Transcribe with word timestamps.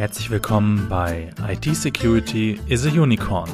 Herzlich 0.00 0.30
willkommen 0.30 0.88
bei 0.88 1.28
IT 1.46 1.76
Security 1.76 2.58
is 2.68 2.86
a 2.86 2.88
Unicorn, 2.88 3.50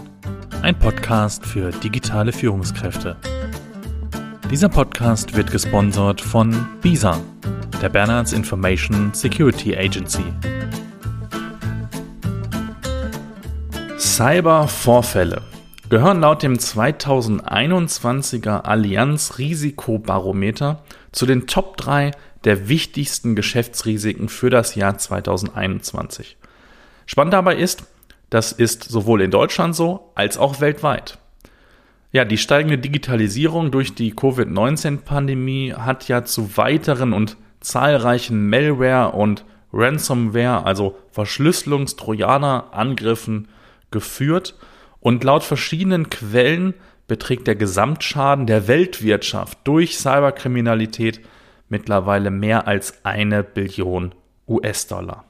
ein 0.63 0.79
Podcast 0.79 1.45
für 1.45 1.73
digitale 1.73 2.33
Führungskräfte. 2.33 3.17
Dieser 4.49 4.69
Podcast 4.69 5.37
wird 5.37 5.51
gesponsert 5.51 6.21
von 6.21 6.55
BISA, 6.83 7.21
der 7.83 7.89
Bernards 7.89 8.33
Information 8.33 9.13
Security 9.13 9.77
Agency. 9.77 10.23
Cybervorfälle 13.99 15.43
gehören 15.89 16.21
laut 16.21 16.45
dem 16.45 16.59
2021er 16.59 18.61
Allianz 18.61 19.39
Risikobarometer 19.39 20.85
zu 21.11 21.27
den 21.27 21.49
Top 21.49 21.77
3 21.77 22.13
der 22.47 22.69
wichtigsten 22.69 23.35
Geschäftsrisiken 23.35 24.31
für 24.31 24.49
das 24.49 24.75
Jahr 24.77 24.97
2021. 24.97 26.39
Spannend 27.05 27.35
dabei 27.35 27.57
ist, 27.57 27.85
das 28.31 28.53
ist 28.53 28.85
sowohl 28.85 29.21
in 29.23 29.31
Deutschland 29.31 29.77
so 29.77 30.11
als 30.15 30.39
auch 30.39 30.61
weltweit. 30.61 31.19
Ja, 32.13 32.25
die 32.25 32.39
steigende 32.39 32.79
Digitalisierung 32.79 33.73
durch 33.73 33.95
die 33.95 34.13
Covid-19-Pandemie 34.13 35.75
hat 35.75 36.09
ja 36.09 36.25
zu 36.25 36.57
weiteren 36.57 37.13
und 37.13 37.37
zahlreichen 37.61 38.49
Malware- 38.49 39.13
und 39.13 39.45
Ransomware, 39.73 40.65
also 40.65 40.97
Verschlüsselungstrojaner-Angriffen 41.11 43.49
geführt 43.91 44.55
und 45.01 45.25
laut 45.25 45.43
verschiedenen 45.43 46.11
Quellen 46.11 46.75
beträgt 47.09 47.49
der 47.49 47.57
Gesamtschaden 47.57 48.47
der 48.47 48.69
Weltwirtschaft 48.69 49.59
durch 49.65 49.99
Cyberkriminalität 49.99 51.23
mittlerweile 51.69 52.31
mehr 52.31 52.67
als 52.67 53.05
eine 53.05 53.43
Billion 53.43 54.15
US-Dollar. 54.47 55.25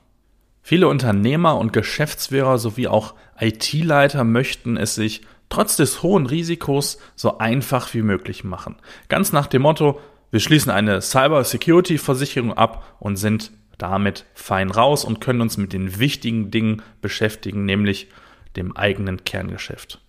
Viele 0.62 0.88
Unternehmer 0.88 1.56
und 1.58 1.72
Geschäftsführer 1.72 2.58
sowie 2.58 2.88
auch 2.88 3.14
IT-Leiter 3.38 4.24
möchten 4.24 4.76
es 4.76 4.94
sich 4.94 5.22
trotz 5.48 5.76
des 5.76 6.02
hohen 6.02 6.26
Risikos 6.26 6.98
so 7.14 7.38
einfach 7.38 7.94
wie 7.94 8.02
möglich 8.02 8.44
machen. 8.44 8.76
Ganz 9.08 9.32
nach 9.32 9.46
dem 9.46 9.62
Motto, 9.62 10.00
wir 10.30 10.40
schließen 10.40 10.72
eine 10.72 11.00
Cyber-Security-Versicherung 11.00 12.52
ab 12.52 12.96
und 12.98 13.16
sind 13.16 13.52
damit 13.78 14.24
fein 14.34 14.70
raus 14.70 15.04
und 15.04 15.20
können 15.20 15.40
uns 15.40 15.56
mit 15.56 15.72
den 15.72 15.98
wichtigen 15.98 16.50
Dingen 16.50 16.82
beschäftigen, 17.00 17.64
nämlich 17.64 18.08
dem 18.56 18.76
eigenen 18.76 19.24
Kerngeschäft. 19.24 20.00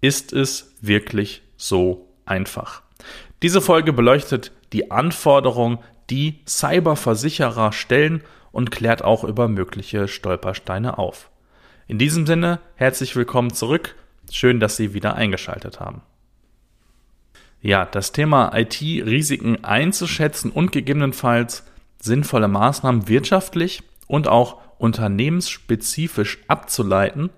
Ist 0.00 0.32
es 0.32 0.74
wirklich 0.80 1.42
so 1.56 2.08
einfach? 2.24 2.82
Diese 3.42 3.60
Folge 3.60 3.92
beleuchtet 3.92 4.52
die 4.72 4.90
Anforderungen, 4.90 5.78
die 6.10 6.40
Cyberversicherer 6.46 7.72
stellen 7.72 8.22
und 8.52 8.70
klärt 8.70 9.02
auch 9.02 9.24
über 9.24 9.48
mögliche 9.48 10.08
Stolpersteine 10.08 10.98
auf. 10.98 11.30
In 11.86 11.98
diesem 11.98 12.26
Sinne, 12.26 12.60
herzlich 12.76 13.16
willkommen 13.16 13.52
zurück. 13.52 13.96
Schön, 14.30 14.60
dass 14.60 14.76
Sie 14.76 14.94
wieder 14.94 15.14
eingeschaltet 15.14 15.80
haben. 15.80 16.02
Ja, 17.62 17.84
das 17.84 18.12
Thema 18.12 18.52
IT-Risiken 18.54 19.64
einzuschätzen 19.64 20.50
und 20.50 20.72
gegebenenfalls 20.72 21.64
sinnvolle 22.00 22.48
Maßnahmen 22.48 23.08
wirtschaftlich 23.08 23.82
und 24.06 24.28
auch 24.28 24.58
unternehmensspezifisch 24.78 26.38
abzuleiten, 26.48 27.30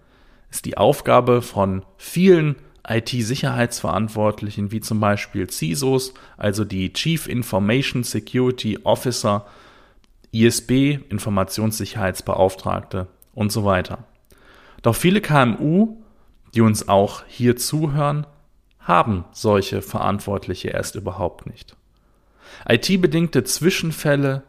ist 0.51 0.65
die 0.65 0.77
Aufgabe 0.77 1.43
von 1.43 1.85
vielen 1.97 2.57
IT-Sicherheitsverantwortlichen, 2.89 4.73
wie 4.73 4.81
zum 4.81 4.99
Beispiel 5.01 5.49
CISOs, 5.49 6.15
also 6.37 6.65
die 6.65 6.93
Chief 6.93 7.29
Information 7.29 8.03
Security 8.03 8.81
Officer, 8.83 9.47
ISB, 10.33 10.99
Informationssicherheitsbeauftragte 11.09 13.07
und 13.35 13.53
so 13.53 13.65
weiter. 13.65 14.05
Doch 14.83 14.97
viele 14.97 15.21
KMU, 15.21 15.99
die 16.55 16.61
uns 16.61 16.89
auch 16.89 17.23
hier 17.29 17.55
zuhören, 17.57 18.27
haben 18.81 19.25
solche 19.33 19.83
Verantwortliche 19.83 20.71
erst 20.71 20.97
überhaupt 20.97 21.47
nicht. 21.47 21.77
IT-bedingte 22.69 23.45
Zwischenfälle, 23.45 24.43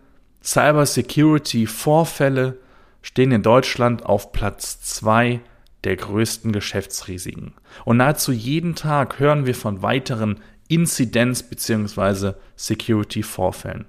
Cybersecurity-Vorfälle 0.44 2.58
stehen 3.02 3.31
in 3.31 3.44
Deutschland 3.44 4.03
auf 4.06 4.31
Platz 4.31 4.81
zwei 4.81 5.41
der 5.84 5.96
größten 5.96 6.52
Geschäftsrisiken. 6.52 7.54
Und 7.86 7.98
nahezu 7.98 8.32
jeden 8.32 8.76
Tag 8.76 9.20
hören 9.20 9.46
wir 9.46 9.56
von 9.56 9.82
weiteren 9.82 10.40
Inzidenz- 10.68 11.44
bzw. 11.44 12.34
Security-Vorfällen. 12.56 13.86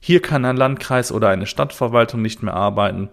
Hier 0.00 0.22
kann 0.22 0.44
ein 0.44 0.56
Landkreis 0.56 1.10
oder 1.10 1.28
eine 1.28 1.46
Stadtverwaltung 1.46 2.22
nicht 2.22 2.42
mehr 2.42 2.54
arbeiten 2.54 3.08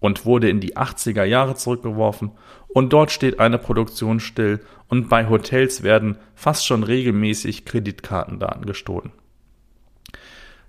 und 0.00 0.26
wurde 0.26 0.50
in 0.50 0.58
die 0.58 0.76
80er 0.76 1.22
Jahre 1.22 1.54
zurückgeworfen 1.54 2.32
und 2.68 2.92
dort 2.92 3.12
steht 3.12 3.38
eine 3.38 3.58
Produktion 3.58 4.18
still 4.18 4.60
und 4.88 5.08
bei 5.08 5.28
Hotels 5.28 5.84
werden 5.84 6.18
fast 6.34 6.66
schon 6.66 6.82
regelmäßig 6.82 7.64
Kreditkartendaten 7.64 8.66
gestohlen. 8.66 9.12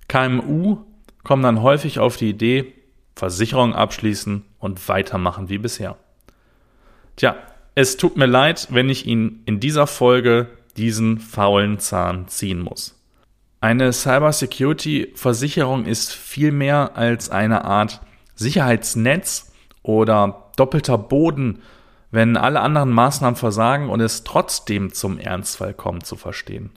KMU 0.08 0.84
kommen 1.24 1.44
dann 1.44 1.64
häufig 1.64 2.00
auf 2.00 2.18
die 2.18 2.30
Idee, 2.30 2.74
Versicherung 3.16 3.74
abschließen 3.74 4.44
und 4.60 4.88
weitermachen 4.88 5.50
wie 5.50 5.58
bisher. 5.58 5.98
Tja, 7.16 7.36
es 7.76 7.98
tut 7.98 8.18
mir 8.18 8.26
leid, 8.26 8.68
wenn 8.72 8.90
ich 8.90 9.06
Ihnen 9.06 9.42
in 9.46 9.60
dieser 9.60 9.88
Folge 9.88 10.48
diesen 10.78 11.20
faulen 11.20 11.80
Zahn 11.80 12.28
ziehen 12.28 12.60
muss. 12.60 13.00
Eine 13.62 13.94
Cybersecurity-Versicherung 13.94 15.86
ist 15.86 16.14
viel 16.14 16.52
mehr 16.52 16.98
als 16.98 17.30
eine 17.30 17.64
Art 17.66 18.02
Sicherheitsnetz 18.36 19.54
oder 19.84 20.52
doppelter 20.56 20.98
Boden, 20.98 21.62
wenn 22.12 22.38
alle 22.38 22.60
anderen 22.60 22.92
Maßnahmen 22.92 23.36
versagen 23.36 23.90
und 23.90 24.02
es 24.02 24.24
trotzdem 24.24 24.94
zum 24.94 25.18
Ernstfall 25.18 25.74
kommt, 25.74 26.06
zu 26.06 26.16
verstehen. 26.16 26.72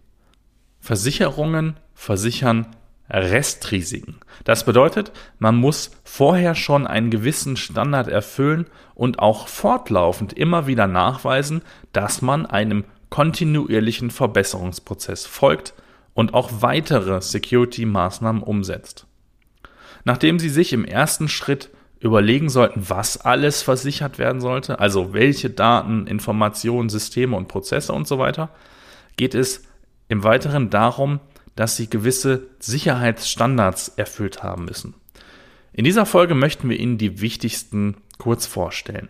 Versicherungen 0.81 1.77
versichern 1.95 2.76
Restrisiken. 3.09 4.17
Das 4.45 4.65
bedeutet, 4.65 5.13
man 5.39 5.57
muss 5.57 5.91
vorher 6.05 6.55
schon 6.55 6.87
einen 6.87 7.11
gewissen 7.11 7.57
Standard 7.57 8.09
erfüllen 8.09 8.67
und 8.95 9.19
auch 9.19 9.49
fortlaufend 9.49 10.33
immer 10.33 10.67
wieder 10.67 10.87
nachweisen, 10.87 11.63
dass 11.93 12.23
man 12.23 12.47
einem 12.47 12.85
kontinuierlichen 13.11 14.11
Verbesserungsprozess 14.11 15.27
folgt 15.27 15.75
und 16.15 16.35
auch 16.35 16.51
weitere 16.61 17.21
Security-Maßnahmen 17.21 18.43
umsetzt. 18.43 19.07
Nachdem 20.05 20.39
Sie 20.39 20.49
sich 20.49 20.73
im 20.73 20.85
ersten 20.85 21.29
Schritt 21.29 21.71
überlegen 22.01 22.49
sollten, 22.49 22.89
was 22.89 23.19
alles 23.19 23.63
versichert 23.63 24.19
werden 24.19 24.41
sollte, 24.41 24.79
also 24.81 25.13
welche 25.13 25.51
Daten, 25.51 26.07
Informationen, 26.07 26.89
Systeme 26.89 27.37
und 27.37 27.49
Prozesse 27.49 27.93
und 27.93 28.07
so 28.07 28.19
weiter, 28.19 28.51
geht 29.17 29.35
es 29.35 29.63
im 30.09 30.23
Weiteren 30.23 30.71
darum, 30.71 31.21
dass 31.57 31.77
sie 31.77 31.91
gewisse 31.91 32.47
Sicherheitsstandards 32.61 33.89
erfüllt 33.97 34.43
haben 34.43 34.67
müssen. 34.67 34.95
In 35.73 35.85
dieser 35.85 36.07
Folge 36.07 36.35
möchten 36.35 36.71
wir 36.71 36.79
Ihnen 36.79 36.99
die 36.99 37.21
wichtigsten 37.21 37.97
kurz 38.19 38.47
vorstellen. 38.47 39.09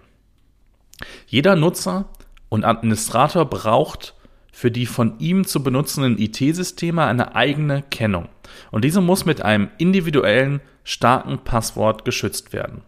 Jeder 1.27 1.55
Nutzer 1.55 2.09
und 2.49 2.65
Administrator 2.65 3.45
braucht 3.45 4.15
für 4.53 4.71
die 4.71 4.87
von 4.87 5.19
ihm 5.19 5.47
zu 5.47 5.63
benutzenden 5.63 6.19
IT-Systeme 6.19 7.05
eine 7.05 7.37
eigene 7.37 7.83
Kennung. 7.91 8.29
Und 8.71 8.85
diese 8.85 9.03
muss 9.03 9.27
mit 9.27 9.43
einem 9.43 9.69
individuellen, 9.77 10.61
starken 10.83 11.41
Passwort 11.41 12.05
geschützt 12.05 12.53
werden. 12.53 12.83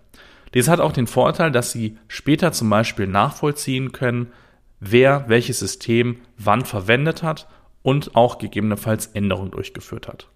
Dies 0.54 0.68
hat 0.68 0.80
auch 0.80 0.92
den 0.92 1.06
Vorteil, 1.06 1.50
dass 1.50 1.72
Sie 1.72 1.98
später 2.06 2.52
zum 2.52 2.70
Beispiel 2.70 3.06
nachvollziehen 3.06 3.92
können, 3.92 4.32
wer 4.80 5.28
welches 5.28 5.58
System 5.58 6.20
wann 6.38 6.64
verwendet 6.64 7.22
hat 7.22 7.48
und 7.88 8.14
auch 8.14 8.36
gegebenenfalls 8.36 9.06
Änderungen 9.06 9.50
durchgeführt 9.50 10.08
hat. 10.08 10.28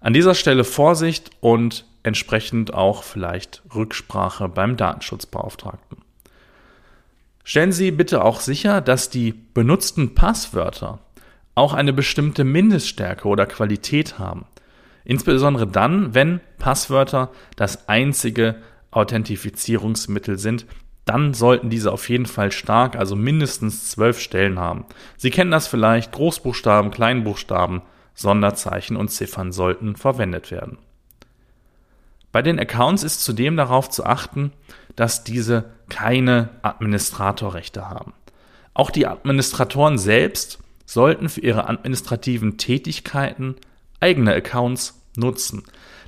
An 0.00 0.14
dieser 0.14 0.34
Stelle 0.34 0.64
Vorsicht 0.64 1.30
und 1.40 1.84
entsprechend 2.02 2.72
auch 2.72 3.02
vielleicht 3.02 3.60
Rücksprache 3.74 4.48
beim 4.48 4.78
Datenschutzbeauftragten. 4.78 5.98
Stellen 7.44 7.72
Sie 7.72 7.90
bitte 7.90 8.24
auch 8.24 8.40
sicher, 8.40 8.80
dass 8.80 9.10
die 9.10 9.32
benutzten 9.32 10.14
Passwörter 10.14 11.00
auch 11.54 11.74
eine 11.74 11.92
bestimmte 11.92 12.44
Mindeststärke 12.44 13.28
oder 13.28 13.44
Qualität 13.44 14.18
haben. 14.18 14.46
Insbesondere 15.04 15.66
dann, 15.66 16.14
wenn 16.14 16.40
Passwörter 16.56 17.30
das 17.56 17.90
einzige 17.90 18.56
Authentifizierungsmittel 18.90 20.38
sind, 20.38 20.64
dann 21.10 21.34
sollten 21.34 21.70
diese 21.70 21.90
auf 21.90 22.08
jeden 22.08 22.26
Fall 22.26 22.52
stark, 22.52 22.94
also 22.94 23.16
mindestens 23.16 23.90
zwölf 23.90 24.20
Stellen 24.20 24.60
haben. 24.60 24.84
Sie 25.16 25.30
kennen 25.30 25.50
das 25.50 25.66
vielleicht, 25.66 26.12
Großbuchstaben, 26.12 26.92
Kleinbuchstaben, 26.92 27.82
Sonderzeichen 28.14 28.96
und 28.96 29.08
Ziffern 29.10 29.50
sollten 29.50 29.96
verwendet 29.96 30.52
werden. 30.52 30.78
Bei 32.30 32.42
den 32.42 32.60
Accounts 32.60 33.02
ist 33.02 33.24
zudem 33.24 33.56
darauf 33.56 33.90
zu 33.90 34.06
achten, 34.06 34.52
dass 34.94 35.24
diese 35.24 35.64
keine 35.88 36.50
Administratorrechte 36.62 37.90
haben. 37.90 38.12
Auch 38.72 38.92
die 38.92 39.08
Administratoren 39.08 39.98
selbst 39.98 40.60
sollten 40.86 41.28
für 41.28 41.40
ihre 41.40 41.68
administrativen 41.68 42.56
Tätigkeiten 42.56 43.56
eigene 43.98 44.32
Accounts 44.32 45.02
nutzen. 45.16 45.64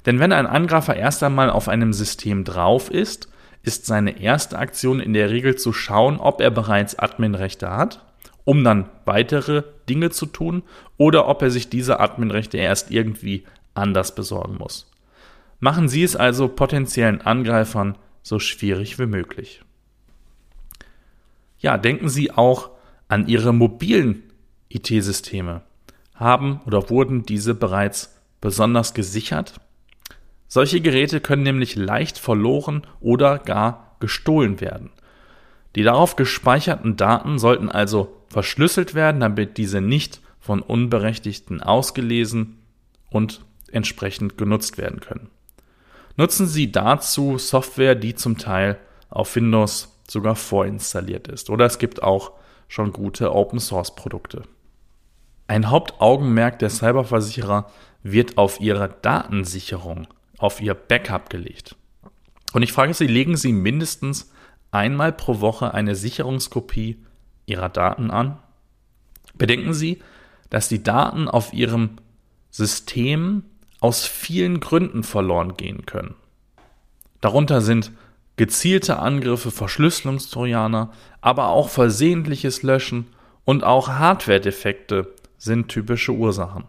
Denn 0.06 0.20
wenn 0.20 0.32
ein 0.32 0.46
Angreifer 0.46 0.94
erst 0.94 1.24
einmal 1.24 1.50
auf 1.50 1.68
einem 1.68 1.92
System 1.92 2.44
drauf 2.44 2.88
ist, 2.88 3.31
ist 3.62 3.86
seine 3.86 4.20
erste 4.20 4.58
Aktion 4.58 5.00
in 5.00 5.12
der 5.12 5.30
Regel 5.30 5.56
zu 5.56 5.72
schauen, 5.72 6.18
ob 6.18 6.40
er 6.40 6.50
bereits 6.50 6.98
Adminrechte 6.98 7.70
hat, 7.70 8.04
um 8.44 8.64
dann 8.64 8.88
weitere 9.04 9.62
Dinge 9.88 10.10
zu 10.10 10.26
tun, 10.26 10.62
oder 10.96 11.28
ob 11.28 11.42
er 11.42 11.50
sich 11.50 11.68
diese 11.68 12.00
Adminrechte 12.00 12.58
erst 12.58 12.90
irgendwie 12.90 13.44
anders 13.74 14.14
besorgen 14.14 14.56
muss. 14.58 14.90
Machen 15.60 15.88
Sie 15.88 16.02
es 16.02 16.16
also 16.16 16.48
potenziellen 16.48 17.20
Angreifern 17.20 17.96
so 18.22 18.38
schwierig 18.38 18.98
wie 18.98 19.06
möglich. 19.06 19.62
Ja, 21.58 21.78
denken 21.78 22.08
Sie 22.08 22.32
auch 22.32 22.70
an 23.06 23.28
Ihre 23.28 23.52
mobilen 23.52 24.24
IT-Systeme. 24.68 25.62
Haben 26.14 26.60
oder 26.66 26.90
wurden 26.90 27.22
diese 27.22 27.54
bereits 27.54 28.18
besonders 28.40 28.94
gesichert? 28.94 29.60
Solche 30.54 30.82
Geräte 30.82 31.22
können 31.22 31.44
nämlich 31.44 31.76
leicht 31.76 32.18
verloren 32.18 32.86
oder 33.00 33.38
gar 33.38 33.96
gestohlen 34.00 34.60
werden. 34.60 34.90
Die 35.76 35.82
darauf 35.82 36.14
gespeicherten 36.14 36.98
Daten 36.98 37.38
sollten 37.38 37.70
also 37.70 38.14
verschlüsselt 38.28 38.94
werden, 38.94 39.22
damit 39.22 39.56
diese 39.56 39.80
nicht 39.80 40.20
von 40.40 40.60
Unberechtigten 40.60 41.62
ausgelesen 41.62 42.58
und 43.08 43.40
entsprechend 43.70 44.36
genutzt 44.36 44.76
werden 44.76 45.00
können. 45.00 45.30
Nutzen 46.18 46.46
Sie 46.46 46.70
dazu 46.70 47.38
Software, 47.38 47.94
die 47.94 48.14
zum 48.14 48.36
Teil 48.36 48.78
auf 49.08 49.34
Windows 49.34 49.98
sogar 50.06 50.36
vorinstalliert 50.36 51.28
ist. 51.28 51.48
Oder 51.48 51.64
es 51.64 51.78
gibt 51.78 52.02
auch 52.02 52.32
schon 52.68 52.92
gute 52.92 53.34
Open 53.34 53.58
Source 53.58 53.94
Produkte. 53.94 54.42
Ein 55.46 55.70
Hauptaugenmerk 55.70 56.58
der 56.58 56.68
Cyberversicherer 56.68 57.70
wird 58.02 58.36
auf 58.36 58.60
ihre 58.60 58.94
Datensicherung, 59.00 60.08
auf 60.42 60.60
ihr 60.60 60.74
Backup 60.74 61.30
gelegt. 61.30 61.76
Und 62.52 62.62
ich 62.62 62.72
frage 62.72 62.94
Sie, 62.94 63.06
legen 63.06 63.36
Sie 63.36 63.52
mindestens 63.52 64.30
einmal 64.70 65.12
pro 65.12 65.40
Woche 65.40 65.72
eine 65.72 65.94
Sicherungskopie 65.94 67.02
Ihrer 67.46 67.68
Daten 67.68 68.10
an? 68.10 68.38
Bedenken 69.34 69.72
Sie, 69.72 70.02
dass 70.50 70.68
die 70.68 70.82
Daten 70.82 71.28
auf 71.28 71.52
Ihrem 71.52 71.96
System 72.50 73.44
aus 73.80 74.06
vielen 74.06 74.60
Gründen 74.60 75.02
verloren 75.02 75.56
gehen 75.56 75.86
können. 75.86 76.14
Darunter 77.20 77.60
sind 77.60 77.92
gezielte 78.36 78.98
Angriffe, 78.98 79.50
Verschlüsselungstrojaner, 79.50 80.92
aber 81.20 81.48
auch 81.48 81.68
versehentliches 81.68 82.62
Löschen 82.62 83.06
und 83.44 83.64
auch 83.64 83.88
Hardware-Defekte 83.88 85.14
sind 85.38 85.68
typische 85.68 86.12
Ursachen. 86.12 86.64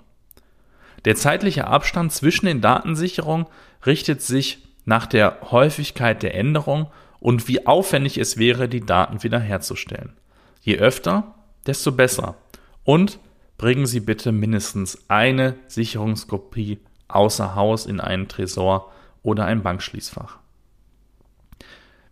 Der 1.06 1.16
zeitliche 1.16 1.68
Abstand 1.68 2.12
zwischen 2.12 2.46
den 2.46 2.62
Datensicherungen 2.62 3.48
richtet 3.86 4.22
sich 4.22 4.60
nach 4.86 5.06
der 5.06 5.38
Häufigkeit 5.52 6.24
der 6.24 6.36
Änderung 6.36 6.88
und 7.20 7.48
wie 7.48 7.66
aufwendig 7.66 8.18
es 8.18 8.38
wäre, 8.38 8.68
die 8.68 8.86
Daten 8.86 9.24
wiederherzustellen. 9.24 10.14
Je 10.62 10.78
öfter, 10.78 11.36
desto 11.66 11.92
besser. 11.92 12.36
Und 12.84 13.20
bringen 13.58 13.86
Sie 13.86 14.00
bitte 14.00 14.32
mindestens 14.32 15.06
eine 15.10 15.56
Sicherungskopie 15.68 16.80
außer 17.08 17.56
Haus 17.56 17.86
in 17.86 18.00
einen 18.00 18.28
Tresor 18.28 18.92
oder 19.22 19.46
ein 19.46 19.64
Bankschließfach. 19.64 20.38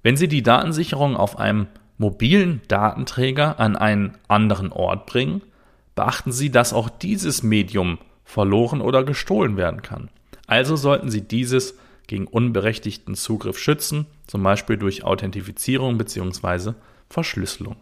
Wenn 0.04 0.18
Sie 0.18 0.28
die 0.28 0.44
Datensicherung 0.44 1.16
auf 1.16 1.38
einem 1.38 1.68
mobilen 1.98 2.62
Datenträger 2.68 3.60
an 3.60 3.76
einen 3.76 4.18
anderen 4.28 4.72
Ort 4.72 5.06
bringen, 5.06 5.42
beachten 5.96 6.32
Sie, 6.32 6.50
dass 6.50 6.74
auch 6.74 6.90
dieses 6.90 7.44
Medium 7.44 8.00
verloren 8.32 8.80
oder 8.80 9.04
gestohlen 9.04 9.58
werden 9.58 9.82
kann. 9.82 10.10
Also 10.48 10.78
sollten 10.78 11.12
Sie 11.12 11.22
dieses 11.22 11.76
gegen 12.08 12.28
unberechtigten 12.28 13.16
Zugriff 13.16 13.60
schützen, 13.60 14.06
zum 14.26 14.42
Beispiel 14.42 14.78
durch 14.78 15.04
Authentifizierung 15.04 15.98
bzw. 15.98 16.74
Verschlüsselung. 17.10 17.76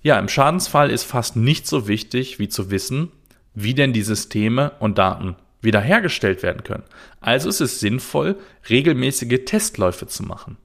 Ja, 0.00 0.18
im 0.18 0.28
Schadensfall 0.28 0.90
ist 0.90 1.04
fast 1.04 1.36
nicht 1.36 1.66
so 1.66 1.86
wichtig 1.86 2.38
wie 2.38 2.48
zu 2.48 2.70
wissen, 2.70 3.12
wie 3.54 3.74
denn 3.74 3.92
die 3.92 4.02
Systeme 4.02 4.72
und 4.78 4.96
Daten 4.96 5.36
wiederhergestellt 5.60 6.42
werden 6.42 6.62
können. 6.62 6.84
Also 7.20 7.50
ist 7.50 7.60
es 7.60 7.80
sinnvoll, 7.80 8.36
regelmäßige 8.70 9.44
Testläufe 9.44 10.06
zu 10.06 10.22
machen. 10.22 10.56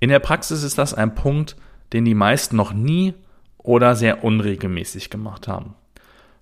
In 0.00 0.10
der 0.10 0.18
Praxis 0.18 0.62
ist 0.62 0.76
das 0.76 0.92
ein 0.92 1.14
Punkt, 1.14 1.56
den 1.94 2.04
die 2.04 2.14
meisten 2.14 2.56
noch 2.56 2.74
nie 2.74 3.14
oder 3.56 3.96
sehr 3.96 4.22
unregelmäßig 4.22 5.08
gemacht 5.08 5.48
haben. 5.48 5.76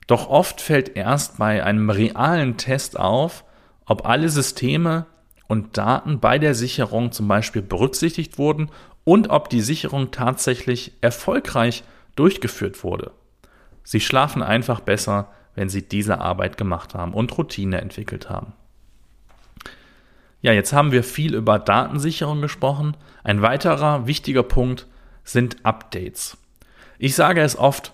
Doch 0.07 0.29
oft 0.29 0.61
fällt 0.61 0.97
erst 0.97 1.39
bei 1.39 1.65
einem 1.65 1.91
realen 1.91 2.57
Test 2.57 2.99
auf, 2.99 3.45
ob 3.87 4.07
alle 4.07 4.29
Systeme 4.29 5.07
und 5.49 5.77
Daten 5.77 6.21
bei 6.21 6.39
der 6.39 6.55
Sicherung 6.55 7.13
zum 7.13 7.29
Beispiel 7.29 7.63
berücksichtigt 7.63 8.39
wurden 8.39 8.71
und 9.05 9.31
ob 9.31 9.49
die 9.49 9.61
Sicherung 9.61 10.11
tatsächlich 10.11 10.93
erfolgreich 11.01 11.85
durchgeführt 12.17 12.85
wurde. 12.85 13.13
Sie 13.85 14.01
schlafen 14.01 14.43
einfach 14.43 14.81
besser, 14.81 15.29
wenn 15.55 15.69
sie 15.69 15.83
diese 15.83 16.21
Arbeit 16.21 16.57
gemacht 16.57 16.95
haben 16.95 17.15
und 17.15 17.37
Routine 17.37 17.81
entwickelt 17.81 18.31
haben. 18.31 18.55
Ja, 20.41 20.53
jetzt 20.53 20.73
haben 20.73 20.91
wir 20.91 21.05
viel 21.05 21.35
über 21.35 21.59
Datensicherung 21.59 22.41
gesprochen. 22.41 22.97
Ein 23.23 23.43
weiterer 23.43 24.07
wichtiger 24.07 24.43
Punkt 24.43 24.87
sind 25.25 25.65
Updates. 25.65 26.37
Ich 26.99 27.15
sage 27.15 27.43
es 27.43 27.57
oft 27.57 27.93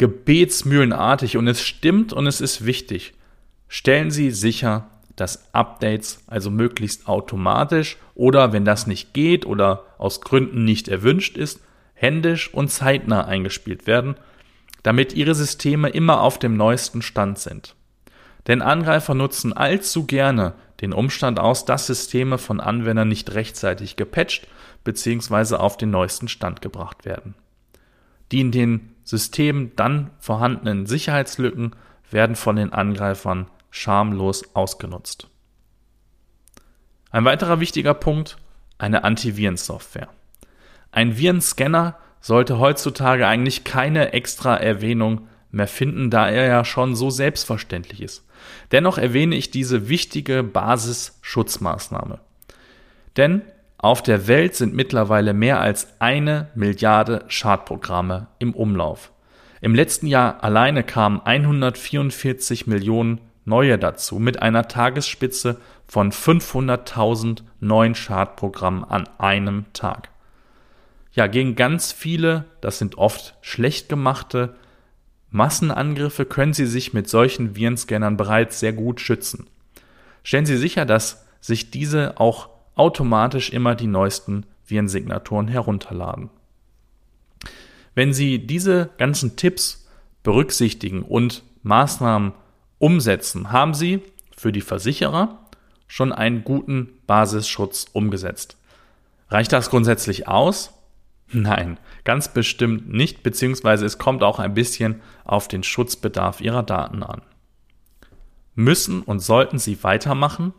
gebetsmühlenartig 0.00 1.36
und 1.36 1.46
es 1.46 1.62
stimmt 1.62 2.12
und 2.12 2.26
es 2.26 2.40
ist 2.40 2.66
wichtig. 2.66 3.14
Stellen 3.68 4.10
Sie 4.10 4.32
sicher, 4.32 4.88
dass 5.14 5.54
Updates 5.54 6.24
also 6.26 6.50
möglichst 6.50 7.06
automatisch 7.06 7.98
oder 8.14 8.52
wenn 8.52 8.64
das 8.64 8.86
nicht 8.86 9.14
geht 9.14 9.46
oder 9.46 9.84
aus 9.98 10.20
Gründen 10.20 10.64
nicht 10.64 10.88
erwünscht 10.88 11.36
ist, 11.36 11.60
händisch 11.94 12.52
und 12.52 12.68
zeitnah 12.68 13.24
eingespielt 13.24 13.86
werden 13.86 14.16
damit 14.82 15.12
ihre 15.12 15.34
Systeme 15.34 15.88
immer 15.88 16.20
auf 16.20 16.38
dem 16.38 16.56
neuesten 16.56 17.02
Stand 17.02 17.38
sind. 17.38 17.74
Denn 18.46 18.62
Angreifer 18.62 19.14
nutzen 19.14 19.52
allzu 19.52 20.06
gerne 20.06 20.54
den 20.80 20.92
Umstand 20.92 21.38
aus, 21.38 21.66
dass 21.66 21.86
Systeme 21.86 22.38
von 22.38 22.60
Anwendern 22.60 23.08
nicht 23.08 23.34
rechtzeitig 23.34 23.96
gepatcht 23.96 24.48
bzw. 24.84 25.56
auf 25.56 25.76
den 25.76 25.90
neuesten 25.90 26.28
Stand 26.28 26.62
gebracht 26.62 27.04
werden. 27.04 27.34
Die 28.32 28.40
in 28.40 28.50
den 28.50 28.94
Systemen 29.10 29.72
dann 29.74 30.12
vorhandenen 30.20 30.86
Sicherheitslücken 30.86 31.74
werden 32.12 32.36
von 32.36 32.54
den 32.54 32.72
Angreifern 32.72 33.50
schamlos 33.70 34.54
ausgenutzt. 34.54 35.26
Ein 37.10 37.24
weiterer 37.24 37.58
wichtiger 37.58 37.92
Punkt, 37.92 38.36
eine 38.78 39.02
Antivirensoftware. 39.02 40.10
Ein 40.92 41.18
Virenscanner 41.18 41.96
sollte 42.20 42.60
heutzutage 42.60 43.26
eigentlich 43.26 43.64
keine 43.64 44.12
extra 44.12 44.56
Erwähnung 44.56 45.26
mehr 45.50 45.66
finden, 45.66 46.10
da 46.10 46.28
er 46.28 46.46
ja 46.46 46.64
schon 46.64 46.94
so 46.94 47.10
selbstverständlich 47.10 48.00
ist. 48.00 48.24
Dennoch 48.70 48.96
erwähne 48.96 49.34
ich 49.34 49.50
diese 49.50 49.88
wichtige 49.88 50.44
Basisschutzmaßnahme. 50.44 52.20
Denn 53.16 53.42
auf 53.82 54.02
der 54.02 54.26
Welt 54.26 54.54
sind 54.54 54.74
mittlerweile 54.74 55.34
mehr 55.34 55.60
als 55.60 55.88
eine 56.00 56.48
Milliarde 56.54 57.24
Schadprogramme 57.28 58.28
im 58.38 58.54
Umlauf. 58.54 59.12
Im 59.60 59.74
letzten 59.74 60.06
Jahr 60.06 60.42
alleine 60.44 60.84
kamen 60.84 61.20
144 61.20 62.66
Millionen 62.66 63.20
neue 63.44 63.78
dazu, 63.78 64.18
mit 64.18 64.40
einer 64.42 64.68
Tagesspitze 64.68 65.60
von 65.86 66.12
500.000 66.12 67.42
neuen 67.60 67.94
Schadprogrammen 67.94 68.84
an 68.84 69.08
einem 69.18 69.64
Tag 69.72 70.10
ja, 71.12 71.26
gegen 71.26 71.56
ganz 71.56 71.92
viele, 71.92 72.44
das 72.60 72.78
sind 72.78 72.98
oft 72.98 73.34
schlecht 73.40 73.88
gemachte 73.88 74.54
Massenangriffe, 75.30 76.24
können 76.24 76.54
Sie 76.54 76.66
sich 76.66 76.92
mit 76.92 77.08
solchen 77.08 77.56
Virenscannern 77.56 78.16
bereits 78.16 78.60
sehr 78.60 78.72
gut 78.72 79.00
schützen. 79.00 79.46
Stellen 80.22 80.46
Sie 80.46 80.56
sicher, 80.56 80.84
dass 80.86 81.24
sich 81.40 81.70
diese 81.70 82.18
auch 82.18 82.49
automatisch 82.80 83.50
immer 83.50 83.74
die 83.74 83.86
neuesten 83.86 84.46
Virensignaturen 84.64 85.48
herunterladen. 85.48 86.30
Wenn 87.94 88.14
Sie 88.14 88.46
diese 88.46 88.88
ganzen 88.96 89.36
Tipps 89.36 89.86
berücksichtigen 90.22 91.02
und 91.02 91.42
Maßnahmen 91.62 92.32
umsetzen, 92.78 93.52
haben 93.52 93.74
Sie 93.74 94.02
für 94.34 94.50
die 94.50 94.62
Versicherer 94.62 95.38
schon 95.88 96.10
einen 96.10 96.42
guten 96.42 96.88
Basisschutz 97.06 97.84
umgesetzt. 97.92 98.56
Reicht 99.28 99.52
das 99.52 99.68
grundsätzlich 99.68 100.26
aus? 100.26 100.72
Nein, 101.32 101.78
ganz 102.04 102.32
bestimmt 102.32 102.90
nicht, 102.90 103.22
beziehungsweise 103.22 103.84
es 103.84 103.98
kommt 103.98 104.22
auch 104.22 104.38
ein 104.38 104.54
bisschen 104.54 105.02
auf 105.24 105.48
den 105.48 105.62
Schutzbedarf 105.62 106.40
Ihrer 106.40 106.62
Daten 106.62 107.02
an. 107.02 107.20
Müssen 108.54 109.02
und 109.02 109.20
sollten 109.20 109.58
Sie 109.58 109.82
weitermachen? 109.84 110.54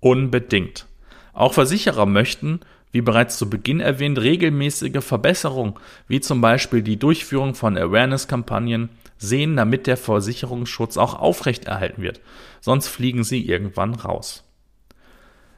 Unbedingt. 0.00 0.86
Auch 1.34 1.52
Versicherer 1.52 2.06
möchten, 2.06 2.60
wie 2.92 3.00
bereits 3.00 3.36
zu 3.36 3.50
Beginn 3.50 3.80
erwähnt, 3.80 4.20
regelmäßige 4.20 5.04
Verbesserungen, 5.04 5.74
wie 6.06 6.20
zum 6.20 6.40
Beispiel 6.40 6.80
die 6.82 6.96
Durchführung 6.96 7.54
von 7.54 7.76
Awareness-Kampagnen, 7.76 8.88
sehen, 9.18 9.56
damit 9.56 9.86
der 9.86 9.96
Versicherungsschutz 9.96 10.96
auch 10.96 11.14
aufrechterhalten 11.14 12.02
wird. 12.02 12.20
Sonst 12.60 12.88
fliegen 12.88 13.24
sie 13.24 13.46
irgendwann 13.46 13.94
raus. 13.94 14.44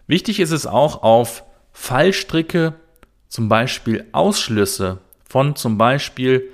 Wichtig 0.07 0.41
ist 0.41 0.53
es 0.53 0.67
auch, 0.67 1.03
auf 1.03 1.45
Fallstricke, 1.73 2.75
zum 3.29 3.49
Beispiel 3.49 4.07
Ausschlüsse 4.13 4.99
von 5.29 5.57
zum 5.57 5.77
Beispiel 5.77 6.53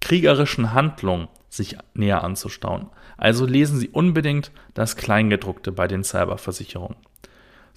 kriegerischen 0.00 0.72
Handlungen 0.72 1.28
sich 1.48 1.76
näher 1.94 2.24
anzustauen. 2.24 2.86
Also 3.16 3.44
lesen 3.44 3.78
Sie 3.78 3.88
unbedingt 3.88 4.50
das 4.72 4.96
Kleingedruckte 4.96 5.72
bei 5.72 5.88
den 5.88 6.04
Cyberversicherungen. 6.04 6.96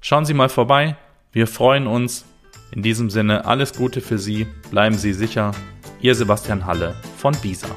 Schauen 0.00 0.26
Sie 0.26 0.34
mal 0.34 0.48
vorbei, 0.48 0.96
wir 1.32 1.46
freuen 1.46 1.86
uns. 1.86 2.24
In 2.72 2.82
diesem 2.82 3.10
Sinne 3.10 3.44
alles 3.44 3.74
Gute 3.74 4.00
für 4.00 4.18
Sie, 4.18 4.46
bleiben 4.70 4.96
Sie 4.96 5.12
sicher. 5.12 5.52
Ihr 6.00 6.14
Sebastian 6.14 6.64
Halle 6.66 6.94
von 7.16 7.34
Bisa. 7.40 7.68